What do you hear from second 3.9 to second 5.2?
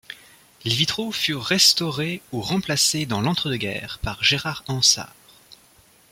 par Gérard Ansart.